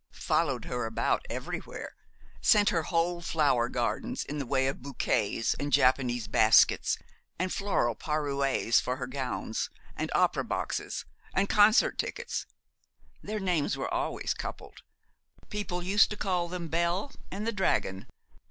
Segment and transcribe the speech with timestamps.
[0.09, 1.93] 'Followed her about everywhere,
[2.41, 6.97] sent her whole flower gardens in the way of bouquets and Japanese baskets,
[7.37, 12.47] and floral parures for her gowns, and opera boxes and concert tickets.
[13.21, 14.81] Their names were always coupled.
[15.51, 18.07] People used to call them Bel and the Dragon.